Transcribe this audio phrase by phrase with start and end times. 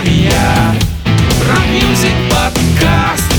[0.00, 0.74] Тартария
[1.46, 3.32] rock music podcast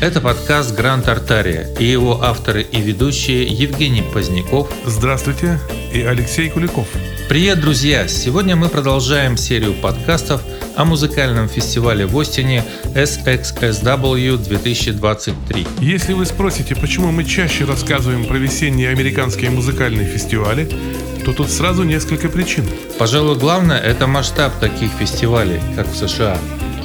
[0.00, 4.70] Это подкаст «Гранд Тартария» и его авторы и ведущие Евгений Поздняков.
[4.84, 5.58] Здравствуйте,
[5.92, 6.86] и Алексей Куликов.
[7.28, 8.06] Привет, друзья!
[8.06, 10.42] Сегодня мы продолжаем серию подкастов
[10.76, 12.62] о музыкальном фестивале в Остине
[12.94, 15.66] SXSW 2023.
[15.80, 20.68] Если вы спросите, почему мы чаще рассказываем про весенние американские музыкальные фестивали,
[21.26, 22.64] то тут сразу несколько причин.
[23.00, 26.38] Пожалуй, главное– это масштаб таких фестивалей, как в США.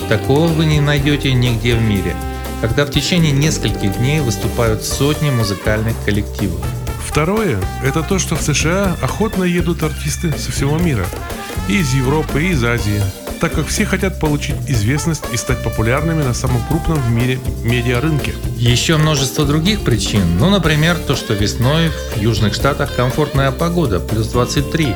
[0.09, 2.16] Такого вы не найдете нигде в мире,
[2.59, 6.59] когда в течение нескольких дней выступают сотни музыкальных коллективов.
[7.05, 11.05] Второе– это то, что в США охотно едут артисты со всего мира.
[11.68, 12.99] И из Европы, и из Азии.
[13.41, 18.36] Так как все хотят получить известность и стать популярными на самом крупном в мире медиарынке.
[18.55, 20.38] Еще множество других причин.
[20.38, 24.96] Ну, например, то, что весной в Южных Штатах комфортная погода, плюс 23,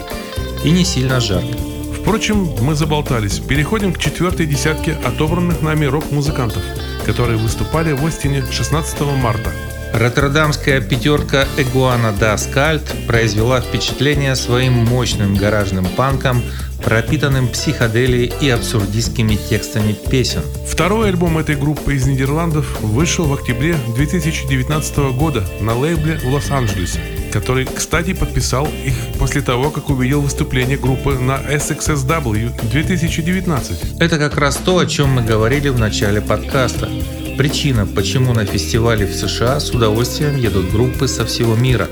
[0.63, 1.58] и не сильно жарко.
[2.00, 3.39] Впрочем, мы заболтались.
[3.39, 6.61] Переходим к четвертой десятке отобранных нами рок-музыкантов,
[7.03, 9.50] которые выступали в Остине 16 марта.
[9.96, 16.44] Роттердамская пятерка Эгуана да Скальд произвела впечатление своим мощным гаражным панком,
[16.84, 20.42] пропитанным психоделией и абсурдистскими текстами песен.
[20.68, 27.00] Второй альбом этой группы из Нидерландов вышел в октябре 2019 года на лейбле в Лос-Анджелесе,
[27.32, 34.02] который, кстати, подписал их после того, как увидел выступление группы на SXSW 2019.
[34.02, 36.90] Это как раз то, о чем мы говорили в начале подкаста.
[37.38, 41.89] Причина, почему на фестивале в США с удовольствием едут группы со всего мира.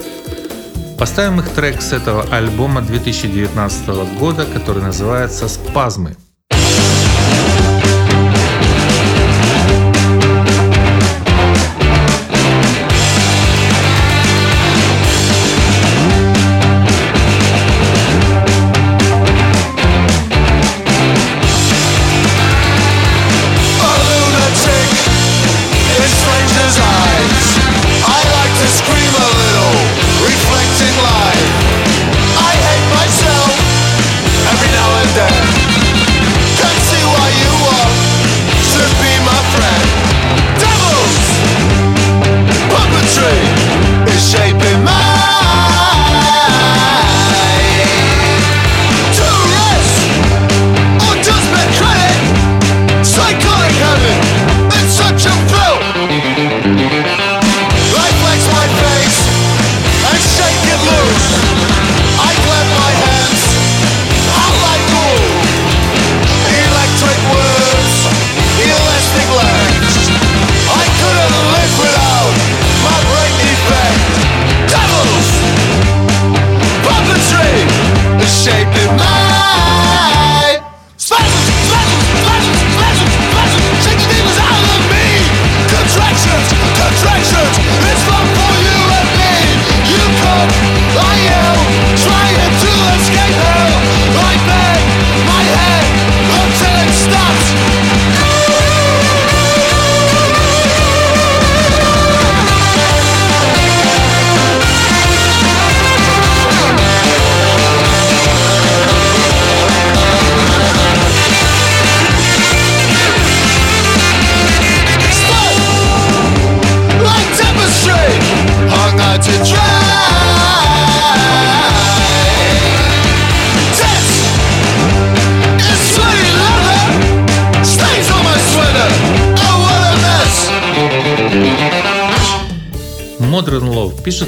[0.98, 6.16] Поставим их трек с этого альбома 2019 года, который называется «Спазмы».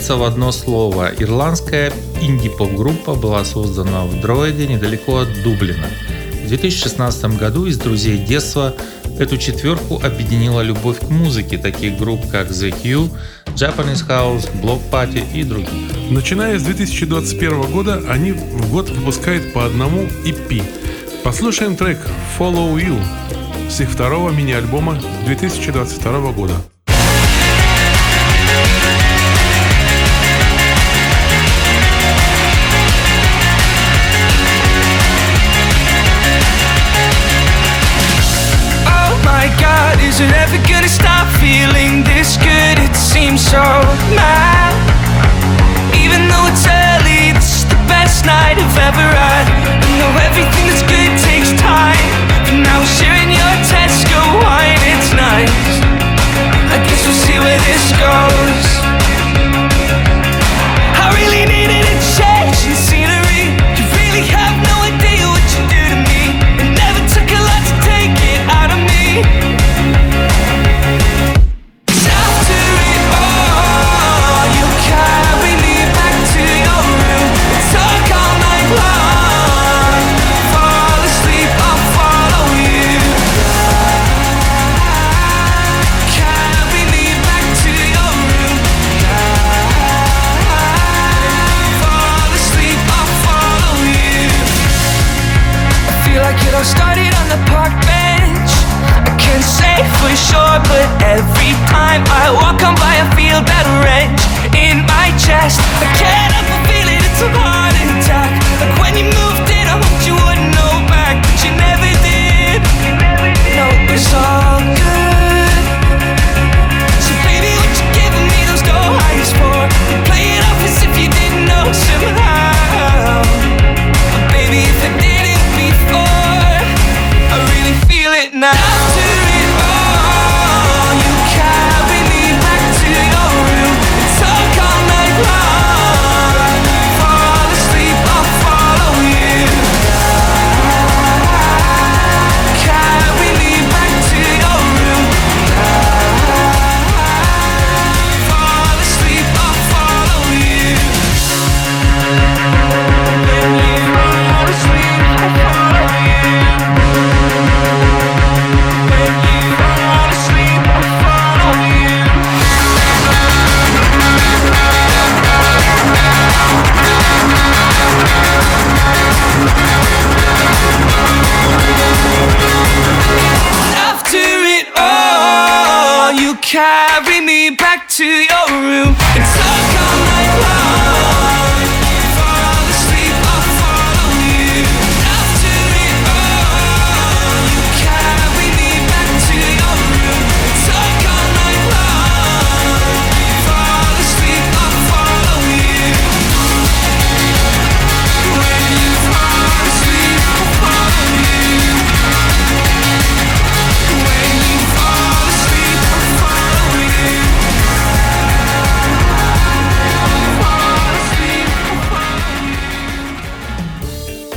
[0.05, 1.11] Пишется в одно слово.
[1.17, 5.87] Ирландская инди-поп-группа была создана в Дроиде недалеко от Дублина.
[6.43, 8.75] В 2016 году из друзей детства
[9.17, 13.09] эту четверку объединила любовь к музыке таких групп, как The Q,
[13.55, 15.69] Japanese House, Block Party и других.
[16.11, 20.63] Начиная с 2021 года они в год выпускают по одному EP.
[21.23, 21.97] Послушаем трек
[22.37, 23.01] Follow You
[23.71, 26.53] с их второго мини-альбома 2022 года.
[40.15, 42.79] Is it ever gonna stop feeling this good?
[42.79, 43.59] It seems so
[44.15, 44.71] mad.
[45.91, 49.43] Even though it's early, this is the best night I've ever had.
[49.75, 51.99] I know everything that's good takes time
[52.47, 55.83] But now we're sharing your Tesco wine, it's nice.
[56.71, 58.67] I guess we'll see where this goes.
[60.95, 63.51] I really needed a change in scenery.
[63.51, 66.39] You really have no idea what you do to me.
[66.63, 69.44] It never took a lot to take it out of me.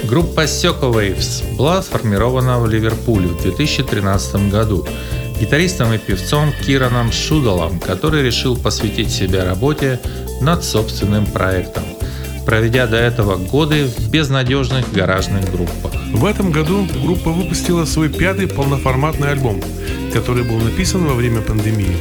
[0.09, 4.87] Группа Seco Waves была сформирована в Ливерпуле в 2013 году
[5.39, 10.01] гитаристом и певцом Кираном Шудалом, который решил посвятить себя работе
[10.41, 11.85] над собственным проектом
[12.47, 15.93] проведя до этого годы в безнадежных гаражных группах.
[16.15, 19.61] В этом году группа выпустила свой пятый полноформатный альбом,
[20.15, 21.99] который был написан во время пандемии.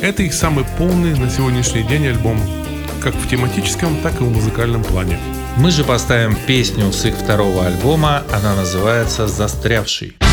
[0.00, 2.40] Это их самый полный на сегодняшний день альбом,
[3.02, 5.18] как в тематическом, так и в музыкальном плане.
[5.56, 10.23] Мы же поставим песню с их второго альбома, она называется «Застрявший».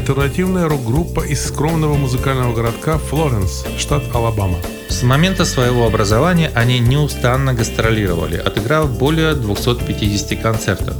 [0.00, 4.56] альтернативная рок-группа из скромного музыкального городка Флоренс, штат Алабама.
[4.88, 10.96] С момента своего образования они неустанно гастролировали, отыграв более 250 концертов,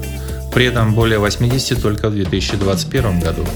[0.52, 3.46] при этом более 80 только в 2021 году,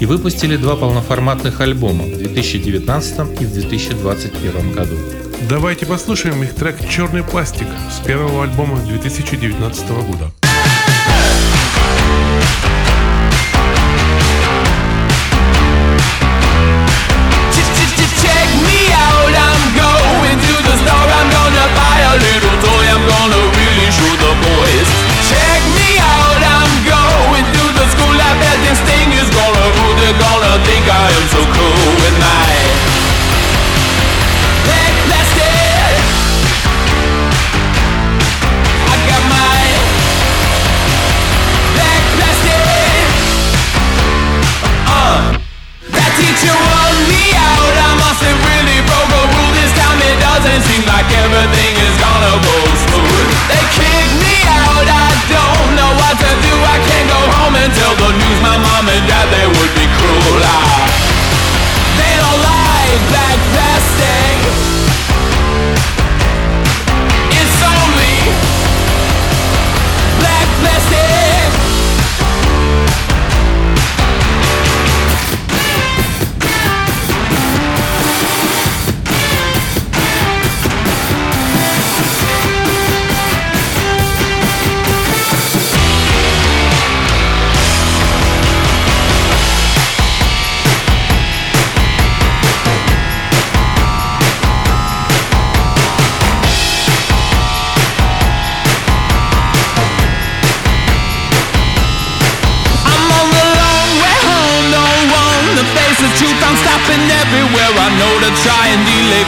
[0.00, 4.96] и выпустили два полноформатных альбома в 2019 и в 2021 году.
[5.50, 10.45] Давайте послушаем их трек «Черный пластик» с первого альбома 2019 года.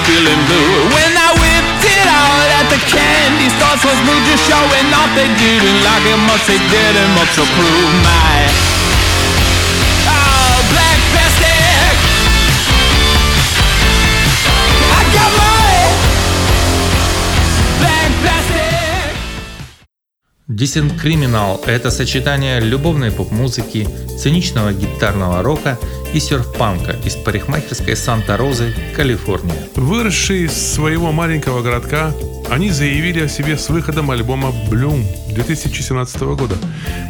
[0.08, 0.88] Feeling blue.
[0.96, 5.10] When I whipped it out at the candy store, so smooth, just showing off.
[5.12, 8.36] They didn't like it much, they didn't much approve my.
[10.08, 11.92] Oh, black plastic.
[14.96, 15.68] I got my
[17.80, 19.12] black plastic.
[20.48, 23.86] Decent Criminal– это сочетание любовной поп-музыки,
[24.18, 25.78] циничного гитарного рока
[26.12, 29.68] и серф-панка из парикмахерской Санта-Розы, Калифорния.
[29.74, 32.12] Выросшие из своего маленького городка,
[32.50, 36.56] они заявили о себе с выходом альбома Bloom 2017 года.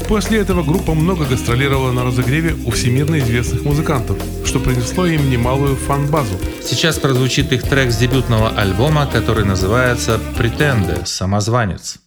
[0.09, 5.77] После этого группа много гастролировала на разогреве у всемирно известных музыкантов, что принесло им немалую
[5.77, 6.39] фан-базу.
[6.63, 11.05] Сейчас прозвучит их трек с дебютного альбома, который называется «Претенде.
[11.05, 11.99] Самозванец».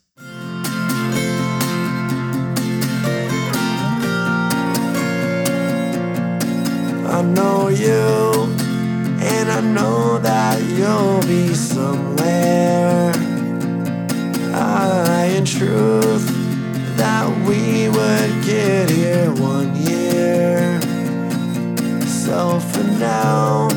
[7.22, 8.56] I know you,
[9.22, 13.12] and I know that you'll be somewhere.
[14.56, 16.26] I, in truth,
[16.98, 20.82] that we would get here one year.
[22.08, 23.68] So for now,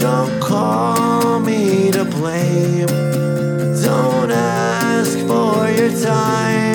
[0.00, 2.86] don't call me to blame.
[3.82, 6.65] Don't ask for your time.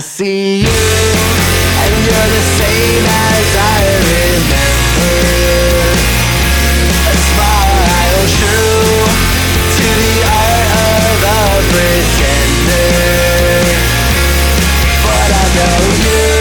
[0.00, 4.64] I see you, and you're the same as I remember.
[7.04, 9.04] A smile true
[9.76, 12.88] to the art of a pretender.
[15.04, 16.32] But I know you,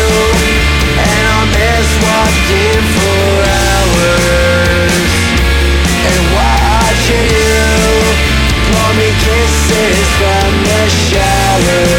[0.96, 5.04] and I'll miss walking for hours
[6.08, 7.60] and watching you
[8.72, 11.99] pour me kisses from the shower.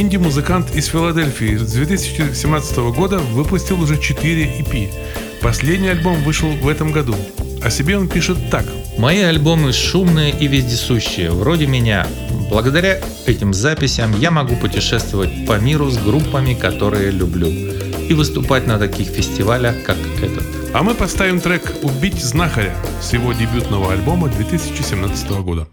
[0.00, 4.90] Инди-музыкант из Филадельфии, с 2017 года выпустил уже 4 EP.
[5.42, 7.14] Последний альбом вышел в этом году.
[7.62, 8.64] О себе он пишет так.
[8.96, 12.06] Мои альбомы шумные и вездесущие, вроде меня.
[12.48, 18.78] Благодаря этим записям я могу путешествовать по миру с группами, которые люблю, и выступать на
[18.78, 20.44] таких фестивалях, как этот.
[20.72, 25.68] А мы поставим трек «Убить знахаря» с его дебютного альбома 2017 года.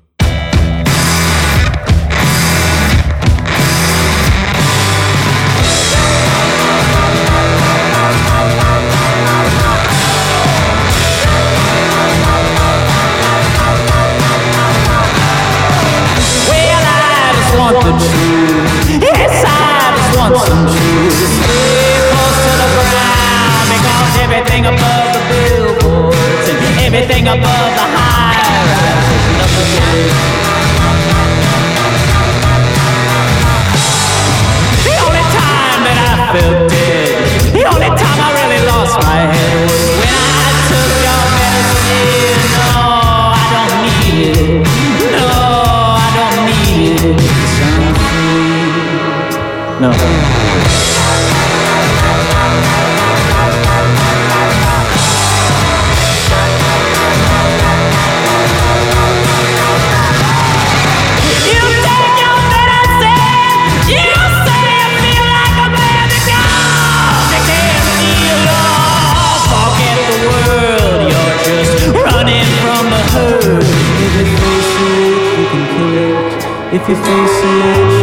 [76.87, 77.96] que so natural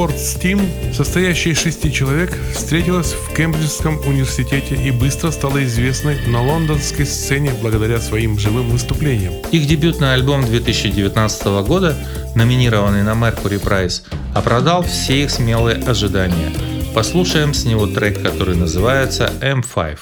[0.00, 6.42] Sports Team, состоящая из шести человек, встретилась в Кембриджском университете и быстро стала известной на
[6.42, 9.34] лондонской сцене благодаря своим живым выступлениям.
[9.52, 11.94] Их дебютный альбом 2019 года,
[12.34, 14.02] номинированный на Mercury Prize,
[14.34, 16.50] оправдал все их смелые ожидания.
[16.94, 19.98] Послушаем с него трек, который называется M5.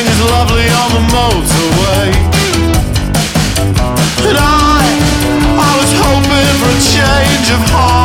[0.00, 2.08] Everything lovely on the motorway.
[4.28, 4.80] And I,
[5.58, 7.99] I was hoping for a change of heart.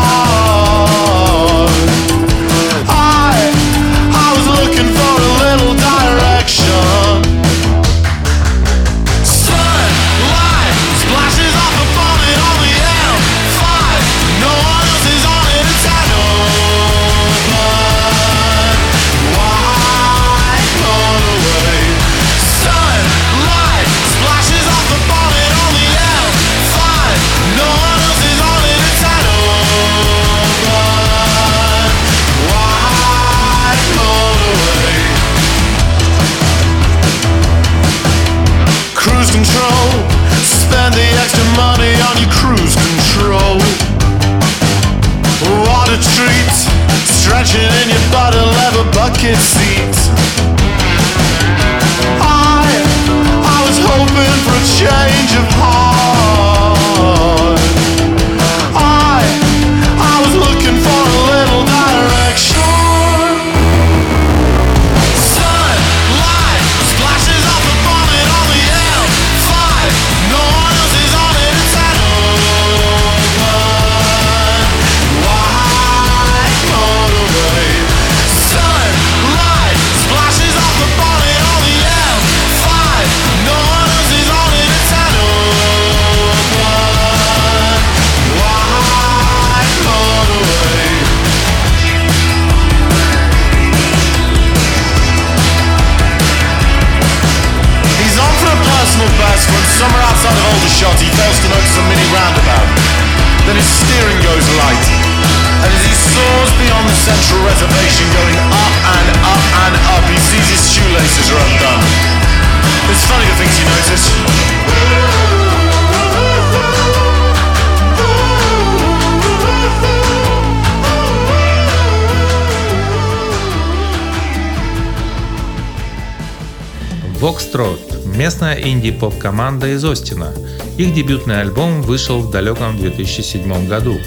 [127.26, 130.32] Voxtrot– местная инди-поп-команда из Остина.
[130.78, 133.98] Их дебютный альбом вышел в далеком 2007 году,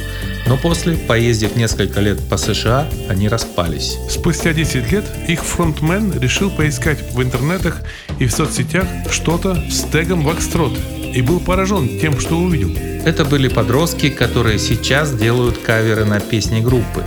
[0.46, 3.98] но после, поездив несколько лет по США, они распались.
[4.08, 7.80] Спустя 10 лет их фронтмен решил поискать в интернетах
[8.20, 10.78] и в соцсетях что-то с тегом Вокстрот
[11.12, 12.70] и был поражен тем, что увидел.
[13.04, 17.02] Это были подростки, которые сейчас делают каверы на песни группы.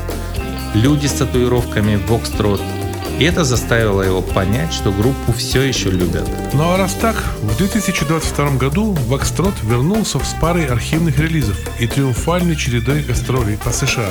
[0.74, 2.81] Люди с татуировками Voxtrot.
[3.21, 6.27] И это заставило его понять, что группу все еще любят.
[6.53, 12.55] Ну а раз так, в 2022 году Вокстрот вернулся с парой архивных релизов и триумфальной
[12.55, 14.10] чередой гастролей по США.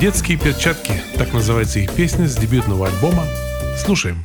[0.00, 3.22] «Детские перчатки»– так называется их песня с дебютного альбома.
[3.78, 4.20] Слушаем.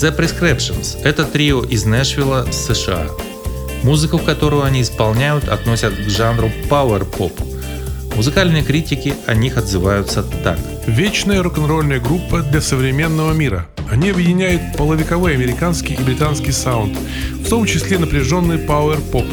[0.00, 3.08] The Prescriptions– это трио из Нэшвилла, США.
[3.82, 7.38] Музыку, которую они исполняют, относят к жанру пауэр-поп.
[8.16, 10.58] Музыкальные критики о них отзываются так.
[10.86, 13.66] Вечная рок-н-ролльная группа для современного мира.
[13.90, 16.96] Они объединяют половиковой американский и британский саунд,
[17.34, 19.26] в том числе напряженный пауэр-поп,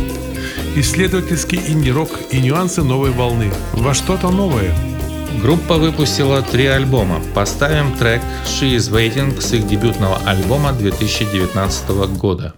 [0.75, 3.53] исследовательский инди-рок и нюансы новой волны.
[3.71, 4.75] Во что-то новое–
[5.42, 7.22] Группа выпустила три альбома.
[7.36, 12.54] Поставим трек «She is Waiting» с их дебютного альбома 2019 года.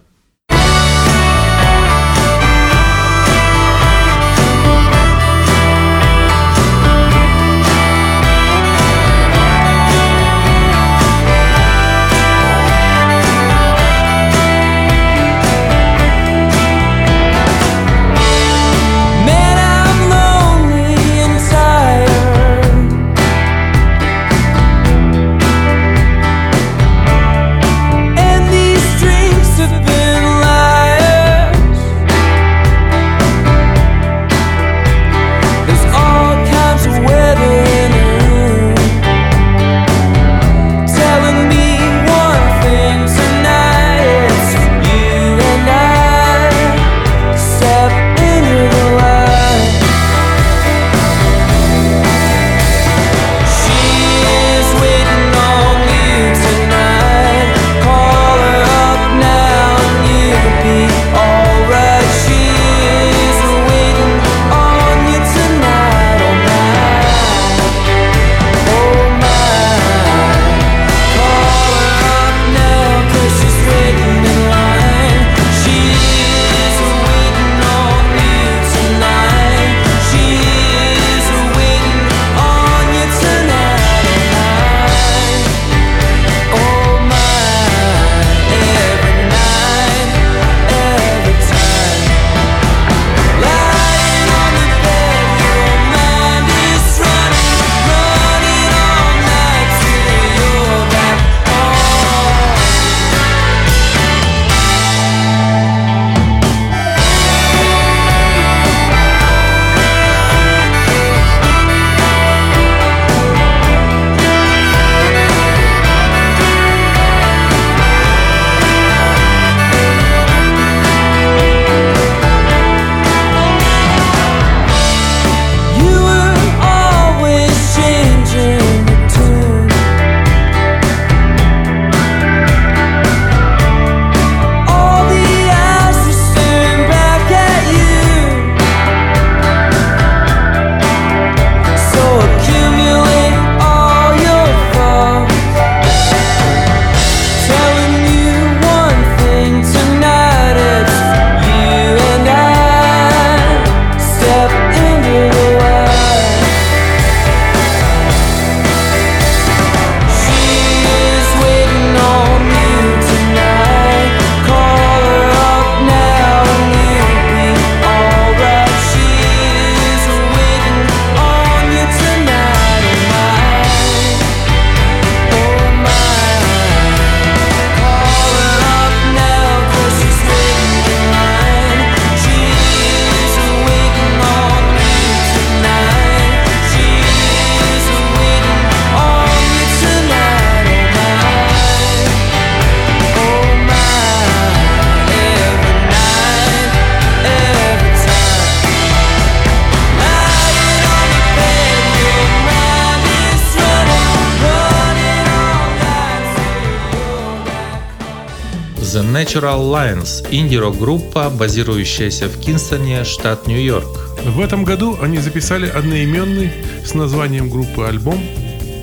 [208.80, 213.86] The Natural Lions– инди-рок-группа, базирующаяся в Кинстоне, штат Нью-Йорк.
[214.24, 216.50] В этом году они записали одноименный
[216.82, 218.18] с названием группы альбом.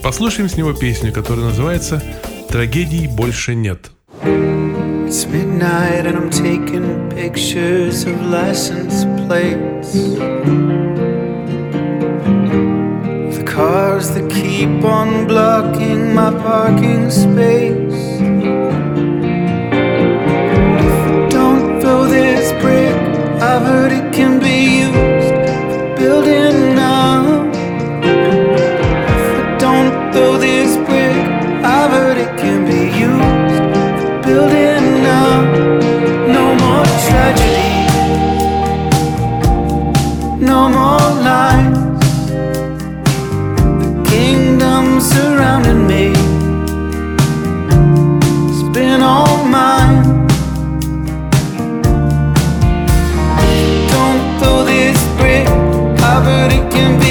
[0.03, 2.01] Послушаем с него песню, которая называется
[2.47, 3.89] «Трагедий больше нет».
[4.23, 9.93] It's midnight and I'm taking pictures of license plates.
[13.36, 18.37] The cars that keep on blocking my parking space.
[23.58, 24.37] poverty can
[56.77, 57.07] can be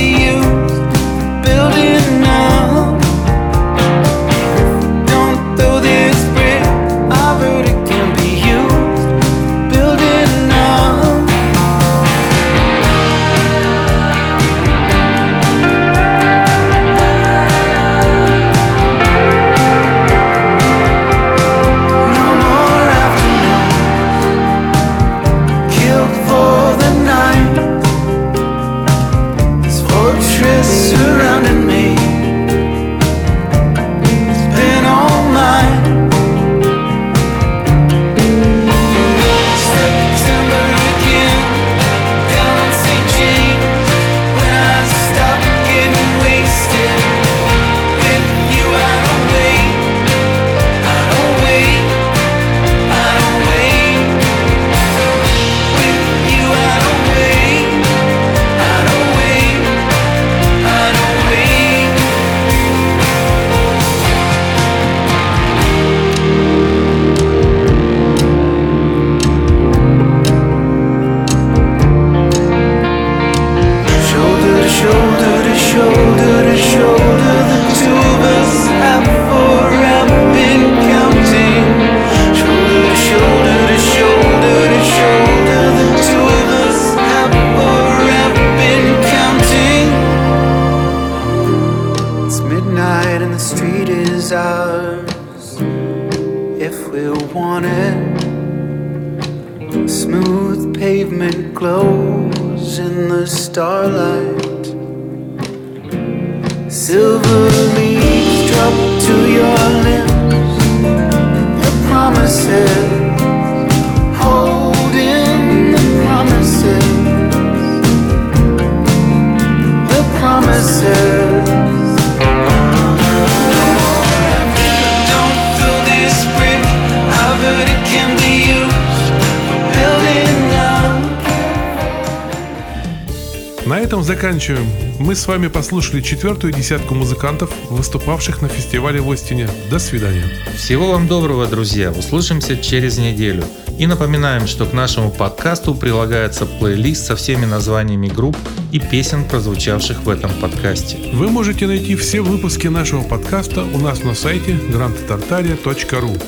[134.06, 134.66] заканчиваем.
[135.00, 139.48] Мы с вами послушали четвертую десятку музыкантов, выступавших на фестивале в Остине.
[139.68, 140.24] До свидания.
[140.56, 141.90] Всего вам доброго, друзья.
[141.90, 143.44] Услышимся через неделю.
[143.78, 148.36] И напоминаем, что к нашему подкасту прилагается плейлист со всеми названиями групп
[148.72, 150.96] и песен, прозвучавших в этом подкасте.
[151.12, 156.22] Вы можете найти все выпуски нашего подкаста у нас на сайте grandtartaria.ru.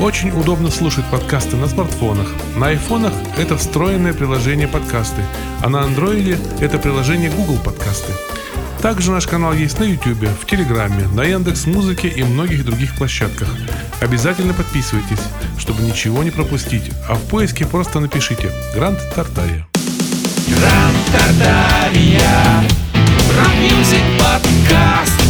[0.00, 2.26] Очень удобно слушать подкасты на смартфонах.
[2.56, 5.22] На айфонах это встроенное приложение подкасты,
[5.62, 8.10] а на андроиде это приложение Google подкасты.
[8.80, 13.48] Также наш канал есть на YouTube, в Телеграме, на Яндекс Музыке и многих других площадках.
[14.00, 15.20] Обязательно подписывайтесь,
[15.58, 19.66] чтобы ничего не пропустить, а в поиске просто напишите «Гранд Тартария».
[20.48, 22.64] Гранд Тартария
[23.36, 25.20] rock music podcast